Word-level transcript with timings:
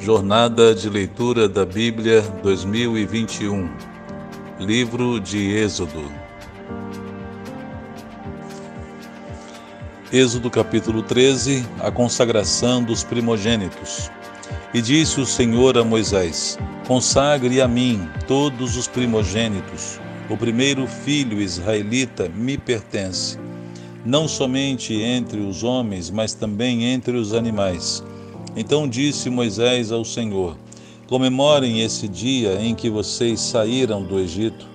Jornada 0.00 0.76
de 0.76 0.88
Leitura 0.88 1.48
da 1.48 1.66
Bíblia 1.66 2.22
2021 2.42 3.68
Livro 4.60 5.18
de 5.18 5.56
Êxodo. 5.56 6.10
Êxodo 10.12 10.48
capítulo 10.50 11.02
13 11.02 11.66
A 11.80 11.90
consagração 11.90 12.82
dos 12.82 13.02
primogênitos. 13.02 14.08
E 14.72 14.80
disse 14.80 15.20
o 15.20 15.26
Senhor 15.26 15.76
a 15.76 15.82
Moisés: 15.82 16.56
Consagre 16.86 17.60
a 17.60 17.66
mim 17.66 18.08
todos 18.28 18.76
os 18.76 18.86
primogênitos. 18.86 20.00
O 20.30 20.36
primeiro 20.36 20.86
filho 20.86 21.40
israelita 21.40 22.28
me 22.28 22.56
pertence, 22.56 23.36
não 24.06 24.28
somente 24.28 24.94
entre 24.94 25.40
os 25.40 25.64
homens, 25.64 26.08
mas 26.08 26.34
também 26.34 26.84
entre 26.84 27.16
os 27.16 27.34
animais 27.34 28.04
então 28.56 28.88
disse 28.88 29.30
Moisés 29.30 29.92
ao 29.92 30.04
Senhor: 30.04 30.56
Comemorem 31.08 31.80
esse 31.80 32.06
dia 32.06 32.60
em 32.60 32.74
que 32.74 32.90
vocês 32.90 33.40
saíram 33.40 34.02
do 34.02 34.18
Egito, 34.18 34.66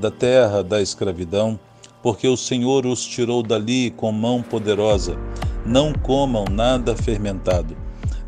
da 0.00 0.10
terra 0.10 0.62
da 0.62 0.80
escravidão, 0.80 1.58
porque 2.02 2.26
o 2.26 2.36
Senhor 2.36 2.86
os 2.86 3.04
tirou 3.04 3.42
dali 3.42 3.90
com 3.90 4.10
mão 4.10 4.42
poderosa. 4.42 5.16
Não 5.64 5.92
comam 5.92 6.44
nada 6.50 6.96
fermentado. 6.96 7.76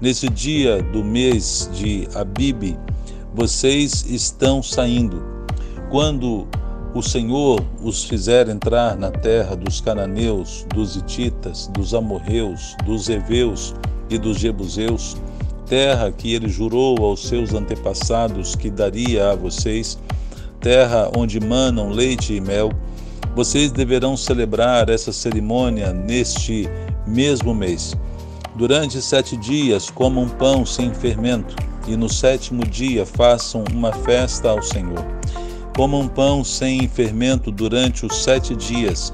Nesse 0.01 0.29
dia 0.29 0.83
do 0.83 1.03
mês 1.03 1.69
de 1.73 2.07
Abibe, 2.15 2.79
vocês 3.35 4.05
estão 4.09 4.63
saindo. 4.63 5.23
Quando 5.91 6.47
o 6.95 7.03
Senhor 7.03 7.65
os 7.83 8.05
fizer 8.05 8.49
entrar 8.49 8.97
na 8.97 9.11
terra 9.11 9.57
dos 9.57 9.81
cananeus, 9.81 10.65
dos 10.73 10.95
hititas, 10.95 11.69
dos 11.75 11.93
amorreus, 11.93 12.77
dos 12.85 13.09
heveus, 13.09 13.75
e 14.11 14.19
dos 14.19 14.39
Jebuseus, 14.39 15.17
terra 15.67 16.13
que 16.13 16.35
ele 16.35 16.49
jurou 16.49 16.97
aos 17.05 17.27
seus 17.27 17.55
antepassados 17.55 18.55
que 18.55 18.71
daria 18.71 19.31
a 19.31 19.35
vocês, 19.35 19.99
terra 20.61 21.11
onde 21.17 21.41
manam 21.41 21.91
leite 21.91 22.35
e 22.35 22.41
mel, 22.41 22.71
vocês 23.35 23.73
deverão 23.73 24.17
celebrar 24.17 24.89
essa 24.89 25.13
cerimônia 25.13 25.93
neste 25.93 26.69
mesmo 27.07 27.55
mês. 27.55 27.97
Durante 28.57 29.03
sete 29.03 29.37
dias 29.37 29.91
comam 29.91 30.29
pão 30.29 30.65
sem 30.65 30.93
fermento, 30.95 31.57
e 31.87 31.97
no 31.97 32.09
sétimo 32.09 32.65
dia 32.65 33.05
façam 33.05 33.65
uma 33.73 33.93
festa 33.93 34.51
ao 34.51 34.63
Senhor. 34.63 35.05
Comam 35.77 36.07
pão 36.07 36.45
sem 36.45 36.89
fermento 36.89 37.51
durante 37.51 38.07
os 38.07 38.23
sete 38.23 38.55
dias 38.55 39.13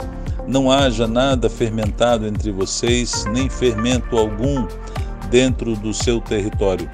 não 0.51 0.71
haja 0.71 1.07
nada 1.07 1.49
fermentado 1.49 2.27
entre 2.27 2.51
vocês, 2.51 3.25
nem 3.33 3.49
fermento 3.49 4.19
algum 4.19 4.67
dentro 5.31 5.77
do 5.77 5.95
seu 5.95 6.21
território. 6.21 6.91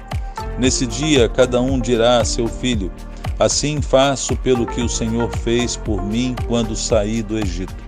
Nesse 0.57 0.85
dia, 0.85 1.27
cada 1.27 1.61
um 1.61 1.79
dirá 1.79 2.19
a 2.19 2.25
seu 2.25 2.47
filho: 2.47 2.91
Assim 3.39 3.81
faço 3.81 4.35
pelo 4.37 4.65
que 4.65 4.81
o 4.81 4.89
Senhor 4.89 5.29
fez 5.37 5.75
por 5.75 6.03
mim 6.03 6.35
quando 6.47 6.75
saí 6.75 7.21
do 7.21 7.37
Egito. 7.37 7.87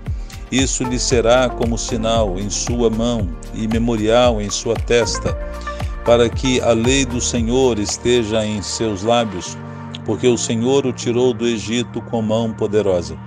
Isso 0.52 0.83
lhe 0.83 1.00
será 1.00 1.47
como 1.47 1.77
sinal 1.77 2.39
em 2.39 2.50
sua 2.50 2.89
mão 2.89 3.30
e 3.53 3.67
memorial 3.67 4.42
em 4.42 4.50
sua 4.50 4.75
testa, 4.75 5.36
para 6.03 6.27
que 6.27 6.59
a 6.61 6.72
lei 6.72 7.05
do 7.05 7.22
Senhor 7.22 7.77
esteja 7.77 8.44
em 8.45 8.61
seus 8.61 9.03
lábios, 9.03 9.58
porque 10.05 10.27
o 10.27 10.38
Senhor 10.38 10.86
o 10.86 10.94
tirou 10.94 11.33
do 11.33 11.47
Egito 11.47 12.02
com 12.02 12.22
mão 12.22 12.52
poderosa. 12.52 13.17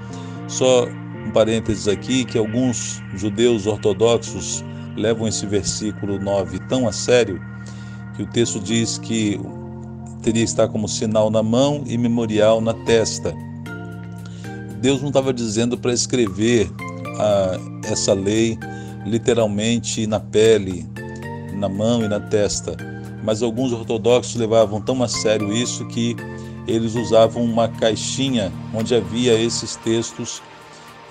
Só 0.48 0.86
um 1.24 1.30
parênteses 1.30 1.86
aqui 1.86 2.24
que 2.24 2.36
alguns 2.36 3.00
judeus 3.14 3.66
ortodoxos 3.66 4.64
levam 4.96 5.26
esse 5.26 5.46
versículo 5.46 6.18
9 6.18 6.58
tão 6.68 6.86
a 6.86 6.92
sério 6.92 7.40
que 8.16 8.22
o 8.22 8.26
texto 8.26 8.60
diz 8.60 8.98
que 8.98 9.40
teria 10.22 10.42
que 10.42 10.48
estar 10.48 10.68
como 10.68 10.88
sinal 10.88 11.30
na 11.30 11.42
mão 11.42 11.82
e 11.86 11.96
memorial 11.96 12.60
na 12.60 12.74
testa. 12.74 13.34
Deus 14.80 15.00
não 15.00 15.08
estava 15.08 15.32
dizendo 15.32 15.78
para 15.78 15.92
escrever 15.92 16.70
a, 17.18 17.58
essa 17.90 18.12
lei 18.12 18.58
literalmente 19.04 20.06
na 20.06 20.20
pele, 20.20 20.86
na 21.54 21.68
mão 21.68 22.04
e 22.04 22.08
na 22.08 22.20
testa, 22.20 22.76
mas 23.24 23.42
alguns 23.42 23.72
ortodoxos 23.72 24.36
levavam 24.36 24.80
tão 24.80 25.02
a 25.02 25.08
sério 25.08 25.52
isso 25.52 25.86
que 25.86 26.16
eles 26.66 26.94
usavam 26.94 27.42
uma 27.42 27.68
caixinha 27.68 28.52
onde 28.74 28.94
havia 28.94 29.38
esses 29.38 29.76
textos 29.76 30.42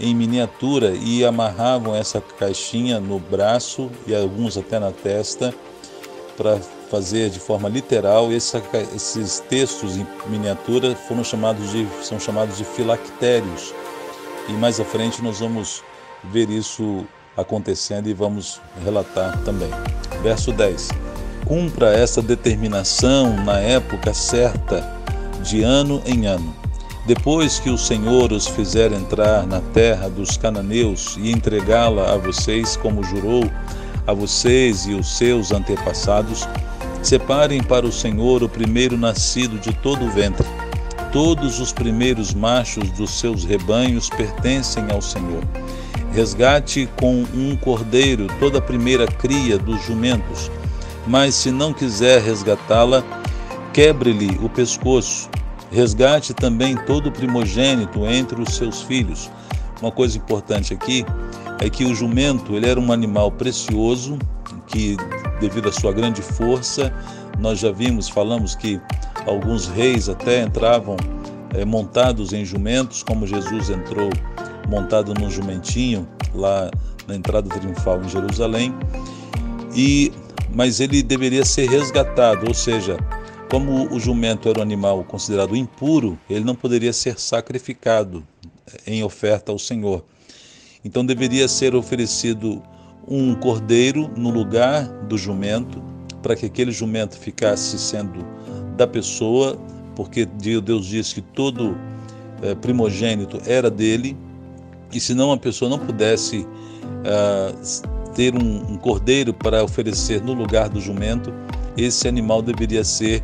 em 0.01 0.15
miniatura 0.15 0.93
e 0.99 1.23
amarravam 1.23 1.95
essa 1.95 2.19
caixinha 2.19 2.99
no 2.99 3.19
braço 3.19 3.89
e 4.07 4.15
alguns 4.15 4.57
até 4.57 4.79
na 4.79 4.91
testa 4.91 5.53
para 6.35 6.57
fazer 6.89 7.29
de 7.29 7.39
forma 7.39 7.69
literal. 7.69 8.31
Essa, 8.31 8.61
esses 8.95 9.39
textos 9.41 9.95
em 9.95 10.07
miniatura 10.27 10.95
foram 10.95 11.23
chamados 11.23 11.71
de, 11.71 11.87
são 12.01 12.19
chamados 12.19 12.57
de 12.57 12.65
filactérios. 12.65 13.73
E 14.49 14.53
mais 14.53 14.79
à 14.79 14.83
frente 14.83 15.21
nós 15.21 15.39
vamos 15.39 15.83
ver 16.23 16.49
isso 16.49 17.05
acontecendo 17.37 18.09
e 18.09 18.13
vamos 18.13 18.59
relatar 18.83 19.39
também. 19.43 19.69
Verso 20.23 20.51
10. 20.51 20.89
Cumpra 21.45 21.93
essa 21.93 22.21
determinação 22.21 23.35
na 23.43 23.59
época 23.59 24.13
certa, 24.13 24.99
de 25.43 25.61
ano 25.61 26.01
em 26.05 26.25
ano 26.25 26.61
depois 27.05 27.59
que 27.59 27.69
o 27.69 27.77
Senhor 27.77 28.31
os 28.31 28.47
fizer 28.47 28.91
entrar 28.91 29.47
na 29.47 29.59
terra 29.59 30.07
dos 30.07 30.37
cananeus 30.37 31.17
e 31.17 31.31
entregá-la 31.31 32.13
a 32.13 32.17
vocês, 32.17 32.77
como 32.77 33.03
jurou 33.03 33.43
a 34.05 34.13
vocês 34.13 34.85
e 34.85 34.93
os 34.93 35.17
seus 35.17 35.51
antepassados, 35.51 36.47
separem 37.01 37.63
para 37.63 37.85
o 37.85 37.91
Senhor 37.91 38.43
o 38.43 38.49
primeiro 38.49 38.97
nascido 38.97 39.57
de 39.57 39.73
todo 39.73 40.05
o 40.05 40.11
ventre. 40.11 40.47
Todos 41.11 41.59
os 41.59 41.73
primeiros 41.73 42.33
machos 42.33 42.89
dos 42.91 43.09
seus 43.19 43.43
rebanhos 43.43 44.09
pertencem 44.09 44.85
ao 44.91 45.01
Senhor. 45.01 45.43
Resgate 46.13 46.87
com 46.97 47.25
um 47.33 47.55
cordeiro 47.55 48.27
toda 48.39 48.59
a 48.59 48.61
primeira 48.61 49.07
cria 49.07 49.57
dos 49.57 49.83
jumentos, 49.83 50.51
mas 51.07 51.33
se 51.33 51.51
não 51.51 51.73
quiser 51.73 52.21
resgatá-la, 52.21 53.03
quebre-lhe 53.73 54.37
o 54.41 54.49
pescoço 54.49 55.29
Resgate 55.71 56.33
também 56.33 56.75
todo 56.85 57.11
primogênito 57.11 58.05
entre 58.05 58.41
os 58.41 58.55
seus 58.55 58.81
filhos. 58.81 59.31
Uma 59.81 59.91
coisa 59.91 60.17
importante 60.17 60.73
aqui 60.73 61.05
é 61.59 61.69
que 61.69 61.85
o 61.85 61.95
jumento 61.95 62.55
ele 62.55 62.69
era 62.69 62.79
um 62.79 62.91
animal 62.91 63.31
precioso 63.31 64.19
que, 64.67 64.97
devido 65.39 65.69
à 65.69 65.71
sua 65.71 65.91
grande 65.91 66.21
força, 66.21 66.93
nós 67.39 67.59
já 67.59 67.71
vimos, 67.71 68.09
falamos 68.09 68.53
que 68.53 68.79
alguns 69.25 69.67
reis 69.67 70.09
até 70.09 70.43
entravam 70.43 70.97
é, 71.53 71.65
montados 71.65 72.33
em 72.33 72.45
jumentos, 72.45 73.01
como 73.01 73.25
Jesus 73.25 73.69
entrou 73.69 74.09
montado 74.69 75.13
num 75.13 75.29
jumentinho 75.29 76.07
lá 76.33 76.69
na 77.07 77.15
entrada 77.15 77.49
triunfal 77.49 78.01
em 78.03 78.09
Jerusalém. 78.09 78.73
E 79.73 80.11
mas 80.53 80.79
ele 80.79 81.01
deveria 81.01 81.45
ser 81.45 81.69
resgatado, 81.69 82.45
ou 82.47 82.53
seja, 82.53 82.97
como 83.51 83.93
o 83.93 83.99
jumento 83.99 84.47
era 84.47 84.59
um 84.59 84.61
animal 84.61 85.03
considerado 85.03 85.57
impuro, 85.57 86.17
ele 86.29 86.45
não 86.45 86.55
poderia 86.55 86.93
ser 86.93 87.19
sacrificado 87.19 88.25
em 88.87 89.03
oferta 89.03 89.51
ao 89.51 89.59
Senhor. 89.59 90.05
Então 90.85 91.05
deveria 91.05 91.49
ser 91.49 91.75
oferecido 91.75 92.63
um 93.05 93.35
cordeiro 93.35 94.09
no 94.15 94.29
lugar 94.29 94.87
do 95.03 95.17
jumento, 95.17 95.83
para 96.23 96.33
que 96.33 96.45
aquele 96.45 96.71
jumento 96.71 97.17
ficasse 97.17 97.77
sendo 97.77 98.25
da 98.77 98.87
pessoa, 98.87 99.59
porque 99.97 100.25
Deus 100.25 100.85
diz 100.85 101.11
que 101.11 101.19
todo 101.19 101.77
é, 102.41 102.55
primogênito 102.55 103.41
era 103.45 103.69
dele, 103.69 104.15
e 104.93 104.99
se 104.99 105.13
não 105.13 105.29
a 105.29 105.37
pessoa 105.37 105.67
não 105.67 105.79
pudesse 105.79 106.37
uh, 106.39 108.11
ter 108.13 108.33
um, 108.33 108.71
um 108.71 108.77
cordeiro 108.77 109.33
para 109.33 109.61
oferecer 109.61 110.21
no 110.21 110.31
lugar 110.31 110.69
do 110.69 110.79
jumento, 110.79 111.33
esse 111.75 112.07
animal 112.07 112.41
deveria 112.41 112.83
ser 112.83 113.21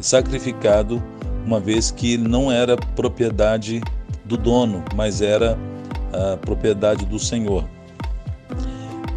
sacrificado, 0.00 1.02
uma 1.44 1.60
vez 1.60 1.90
que 1.90 2.16
não 2.16 2.50
era 2.50 2.76
propriedade 2.76 3.80
do 4.24 4.36
dono, 4.36 4.84
mas 4.94 5.20
era 5.20 5.58
a 6.12 6.36
propriedade 6.36 7.04
do 7.06 7.18
Senhor. 7.18 7.64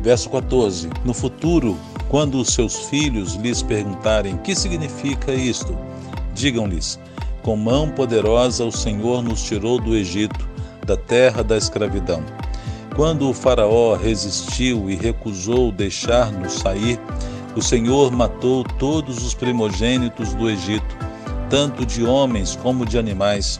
Verso 0.02 0.30
14: 0.30 0.90
No 1.06 1.14
futuro, 1.14 1.78
quando 2.10 2.40
os 2.40 2.54
seus 2.54 2.88
filhos 2.88 3.36
lhes 3.36 3.62
perguntarem 3.62 4.38
que 4.38 4.56
significa 4.56 5.32
isto, 5.34 5.78
digam-lhes: 6.34 7.00
Com 7.44 7.56
mão 7.56 7.90
poderosa 7.90 8.66
o 8.66 8.72
Senhor 8.72 9.22
nos 9.22 9.44
tirou 9.44 9.80
do 9.80 9.96
Egito, 9.96 10.50
da 10.86 10.98
terra 10.98 11.44
da 11.44 11.58
escravidão. 11.58 12.24
Quando 12.96 13.30
o 13.30 13.34
Faraó 13.34 13.96
resistiu 13.96 14.90
e 14.90 14.96
recusou 14.96 15.72
deixar-nos 15.72 16.54
sair, 16.54 17.00
o 17.56 17.62
Senhor 17.62 18.12
matou 18.12 18.64
todos 18.64 19.26
os 19.26 19.34
primogênitos 19.34 20.34
do 20.34 20.50
Egito, 20.50 20.96
tanto 21.50 21.86
de 21.86 22.04
homens 22.04 22.56
como 22.56 22.86
de 22.86 22.98
animais. 22.98 23.60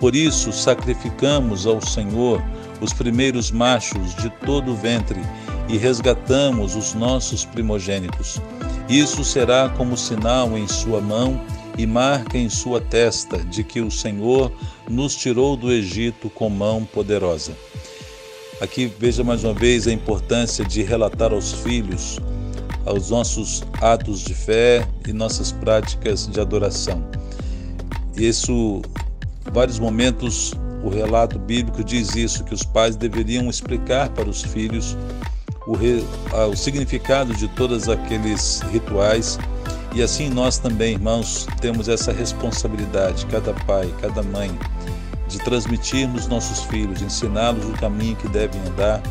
Por 0.00 0.14
isso, 0.16 0.52
sacrificamos 0.52 1.66
ao 1.66 1.80
Senhor 1.80 2.42
os 2.80 2.92
primeiros 2.92 3.50
machos 3.50 4.14
de 4.16 4.30
todo 4.44 4.72
o 4.72 4.76
ventre 4.76 5.20
e 5.68 5.76
resgatamos 5.76 6.74
os 6.74 6.94
nossos 6.94 7.44
primogênitos. 7.44 8.40
Isso 8.88 9.22
será 9.22 9.68
como 9.68 9.96
sinal 9.96 10.56
em 10.56 10.66
sua 10.66 11.00
mão 11.00 11.40
e 11.76 11.86
marca 11.86 12.36
em 12.36 12.48
sua 12.48 12.80
testa 12.80 13.38
de 13.38 13.62
que 13.62 13.80
o 13.80 13.90
Senhor 13.90 14.50
nos 14.88 15.14
tirou 15.14 15.56
do 15.56 15.70
Egito 15.70 16.28
com 16.30 16.48
mão 16.48 16.84
poderosa. 16.84 17.52
Aqui 18.60 18.92
veja 18.98 19.22
mais 19.22 19.44
uma 19.44 19.54
vez 19.54 19.86
a 19.86 19.92
importância 19.92 20.64
de 20.64 20.82
relatar 20.82 21.32
aos 21.32 21.52
filhos 21.52 22.18
aos 22.88 23.10
nossos 23.10 23.62
atos 23.80 24.20
de 24.20 24.34
fé 24.34 24.86
e 25.06 25.12
nossas 25.12 25.52
práticas 25.52 26.26
de 26.26 26.40
adoração. 26.40 27.04
Isso, 28.16 28.82
vários 29.52 29.78
momentos, 29.78 30.52
o 30.82 30.88
relato 30.88 31.38
bíblico 31.38 31.84
diz 31.84 32.14
isso, 32.16 32.44
que 32.44 32.54
os 32.54 32.62
pais 32.62 32.96
deveriam 32.96 33.48
explicar 33.48 34.08
para 34.10 34.28
os 34.28 34.42
filhos 34.42 34.96
o, 35.66 35.76
re, 35.76 36.02
o 36.50 36.56
significado 36.56 37.34
de 37.34 37.46
todos 37.48 37.88
aqueles 37.88 38.60
rituais. 38.72 39.38
E 39.94 40.02
assim 40.02 40.30
nós 40.30 40.58
também, 40.58 40.94
irmãos, 40.94 41.46
temos 41.60 41.88
essa 41.88 42.12
responsabilidade, 42.12 43.26
cada 43.26 43.52
pai, 43.66 43.92
cada 44.00 44.22
mãe, 44.22 44.50
de 45.28 45.38
transmitirmos 45.40 46.26
nossos 46.26 46.60
filhos, 46.64 47.02
ensiná-los 47.02 47.66
o 47.66 47.72
caminho 47.72 48.16
que 48.16 48.28
devem 48.28 48.60
andar, 48.62 49.02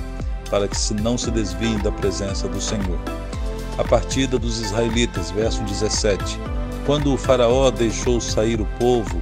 para 0.50 0.68
que 0.68 0.94
não 0.96 1.18
se 1.18 1.30
desviem 1.30 1.78
da 1.80 1.92
presença 1.92 2.48
do 2.48 2.60
Senhor. 2.60 3.00
A 3.78 3.84
partida 3.84 4.40
dos 4.40 4.60
israelitas, 4.60 5.32
verso 5.32 5.64
17. 5.64 6.40
Quando 6.86 7.14
o 7.14 7.18
faraó 7.18 7.70
deixou 7.70 8.20
sair 8.20 8.60
o 8.60 8.66
povo, 8.80 9.22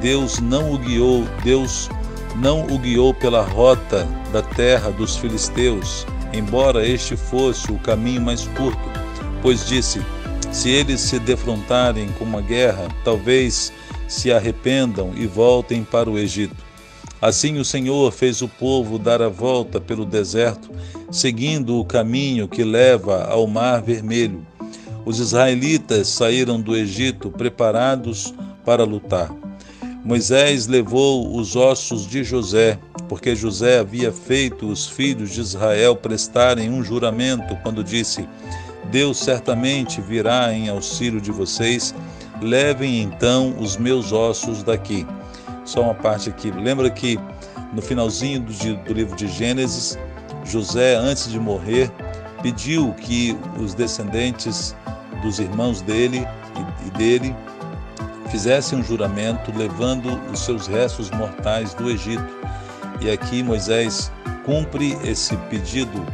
Deus 0.00 0.38
não 0.40 0.72
o 0.72 0.78
guiou, 0.78 1.24
Deus 1.42 1.90
não 2.36 2.66
o 2.66 2.78
guiou 2.78 3.12
pela 3.12 3.42
rota 3.42 4.06
da 4.32 4.42
terra 4.42 4.90
dos 4.90 5.16
filisteus, 5.16 6.06
embora 6.32 6.86
este 6.86 7.16
fosse 7.16 7.70
o 7.70 7.78
caminho 7.78 8.22
mais 8.22 8.46
curto, 8.56 8.80
pois 9.42 9.66
disse: 9.66 10.00
se 10.50 10.70
eles 10.70 11.00
se 11.00 11.18
defrontarem 11.18 12.08
com 12.18 12.24
uma 12.24 12.40
guerra, 12.40 12.88
talvez 13.04 13.72
se 14.08 14.32
arrependam 14.32 15.12
e 15.14 15.26
voltem 15.26 15.84
para 15.84 16.10
o 16.10 16.18
Egito. 16.18 16.69
Assim 17.20 17.58
o 17.58 17.64
Senhor 17.64 18.10
fez 18.12 18.40
o 18.40 18.48
povo 18.48 18.98
dar 18.98 19.20
a 19.20 19.28
volta 19.28 19.80
pelo 19.80 20.06
deserto, 20.06 20.70
seguindo 21.10 21.78
o 21.78 21.84
caminho 21.84 22.48
que 22.48 22.64
leva 22.64 23.24
ao 23.24 23.46
Mar 23.46 23.82
Vermelho. 23.82 24.46
Os 25.04 25.18
israelitas 25.18 26.08
saíram 26.08 26.60
do 26.60 26.76
Egito 26.76 27.30
preparados 27.30 28.32
para 28.64 28.84
lutar. 28.84 29.30
Moisés 30.02 30.66
levou 30.66 31.36
os 31.36 31.56
ossos 31.56 32.06
de 32.06 32.24
José, 32.24 32.78
porque 33.08 33.36
José 33.36 33.80
havia 33.80 34.10
feito 34.10 34.66
os 34.66 34.88
filhos 34.88 35.30
de 35.30 35.40
Israel 35.40 35.96
prestarem 35.96 36.70
um 36.70 36.82
juramento 36.82 37.54
quando 37.62 37.84
disse: 37.84 38.26
Deus 38.90 39.18
certamente 39.18 40.00
virá 40.00 40.54
em 40.54 40.68
auxílio 40.68 41.20
de 41.20 41.30
vocês 41.30 41.94
levem 42.40 43.02
então 43.02 43.54
os 43.58 43.76
meus 43.76 44.12
ossos 44.12 44.62
daqui. 44.62 45.06
Só 45.70 45.82
uma 45.82 45.94
parte 45.94 46.28
aqui. 46.28 46.50
Lembra 46.50 46.90
que 46.90 47.16
no 47.72 47.80
finalzinho 47.80 48.40
do, 48.40 48.52
do 48.82 48.92
livro 48.92 49.14
de 49.14 49.28
Gênesis, 49.28 49.96
José, 50.44 50.96
antes 50.96 51.30
de 51.30 51.38
morrer, 51.38 51.88
pediu 52.42 52.92
que 52.94 53.38
os 53.56 53.72
descendentes 53.72 54.74
dos 55.22 55.38
irmãos 55.38 55.80
dele 55.80 56.26
e 56.84 56.90
dele 56.98 57.36
fizessem 58.32 58.80
um 58.80 58.82
juramento 58.82 59.56
levando 59.56 60.20
os 60.32 60.40
seus 60.40 60.66
restos 60.66 61.08
mortais 61.12 61.72
do 61.74 61.88
Egito. 61.88 62.26
E 63.00 63.08
aqui 63.08 63.40
Moisés 63.40 64.10
cumpre 64.44 64.98
esse 65.04 65.36
pedido 65.48 66.04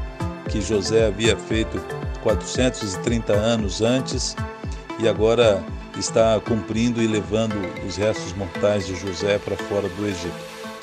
que 0.50 0.60
José 0.60 1.06
havia 1.06 1.34
feito 1.34 1.80
430 2.22 3.32
anos 3.32 3.80
antes 3.80 4.36
e 4.98 5.08
agora 5.08 5.64
está 5.98 6.38
cumprindo 6.40 7.02
e 7.02 7.06
levando 7.06 7.54
os 7.86 7.96
restos 7.96 8.32
mortais 8.34 8.86
de 8.86 8.94
José 8.94 9.38
para 9.38 9.56
fora 9.56 9.88
do 9.88 10.06
Egito. 10.06 10.34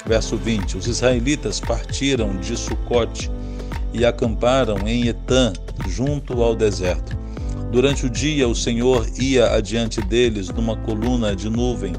Verso 0.05 0.35
20: 0.35 0.77
Os 0.77 0.87
israelitas 0.87 1.59
partiram 1.59 2.35
de 2.37 2.57
Sucote 2.57 3.29
e 3.93 4.05
acamparam 4.05 4.77
em 4.87 5.07
Etã, 5.07 5.53
junto 5.87 6.41
ao 6.41 6.55
deserto. 6.55 7.17
Durante 7.71 8.05
o 8.05 8.09
dia, 8.09 8.47
o 8.47 8.55
Senhor 8.55 9.07
ia 9.19 9.53
adiante 9.55 10.01
deles 10.01 10.49
numa 10.49 10.75
coluna 10.77 11.35
de 11.35 11.49
nuvem 11.49 11.93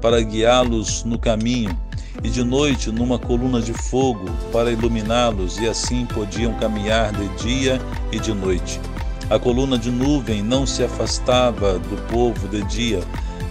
para 0.00 0.20
guiá-los 0.20 1.04
no 1.04 1.18
caminho, 1.18 1.78
e 2.22 2.28
de 2.28 2.44
noite 2.44 2.90
numa 2.90 3.18
coluna 3.18 3.60
de 3.60 3.72
fogo 3.72 4.30
para 4.52 4.70
iluminá-los, 4.70 5.58
e 5.58 5.68
assim 5.68 6.06
podiam 6.06 6.54
caminhar 6.54 7.12
de 7.12 7.28
dia 7.42 7.80
e 8.12 8.18
de 8.18 8.32
noite. 8.32 8.80
A 9.30 9.38
coluna 9.38 9.78
de 9.78 9.90
nuvem 9.90 10.42
não 10.42 10.66
se 10.66 10.84
afastava 10.84 11.78
do 11.78 11.96
povo 12.08 12.46
de 12.46 12.62
dia, 12.64 13.00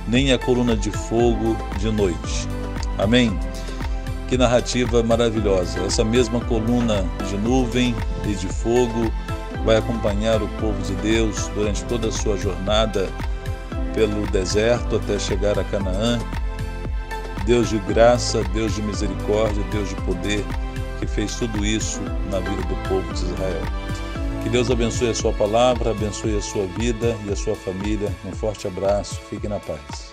nem 0.08 0.32
a 0.32 0.38
coluna 0.38 0.76
de 0.76 0.92
fogo 0.92 1.58
de 1.80 1.92
noite. 1.92 2.48
Amém? 3.00 3.38
Que 4.28 4.38
narrativa 4.38 5.02
maravilhosa! 5.02 5.80
Essa 5.82 6.04
mesma 6.04 6.40
coluna 6.42 7.04
de 7.28 7.38
nuvem 7.38 7.96
e 8.26 8.36
de 8.36 8.48
fogo 8.48 9.12
vai 9.66 9.78
acompanhar 9.78 10.44
o 10.44 10.48
povo 10.60 10.80
de 10.84 10.94
Deus 10.96 11.48
durante 11.56 11.84
toda 11.86 12.10
a 12.10 12.12
sua 12.12 12.38
jornada 12.38 13.10
pelo 13.96 14.28
deserto 14.28 14.98
até 14.98 15.18
chegar 15.18 15.58
a 15.58 15.64
Canaã. 15.64 16.20
Deus 17.46 17.70
de 17.70 17.80
graça, 17.80 18.44
Deus 18.54 18.76
de 18.76 18.82
misericórdia, 18.84 19.64
Deus 19.72 19.90
de 19.90 19.96
poder, 19.96 20.46
que 21.00 21.08
fez 21.08 21.36
tudo 21.36 21.66
isso 21.66 22.00
na 22.32 22.40
vida 22.40 22.62
do 22.62 22.90
povo 22.90 23.14
de 23.14 23.26
Israel. 23.26 23.62
Que 24.44 24.50
Deus 24.50 24.70
abençoe 24.70 25.10
a 25.10 25.16
sua 25.16 25.32
palavra, 25.32 25.92
abençoe 25.92 26.38
a 26.38 26.42
sua 26.42 26.66
vida 26.66 27.18
e 27.26 27.32
a 27.32 27.36
sua 27.36 27.56
família. 27.56 28.14
Um 28.26 28.34
forte 28.34 28.68
abraço, 28.68 29.16
fique 29.30 29.48
na 29.48 29.58
paz. 29.58 30.13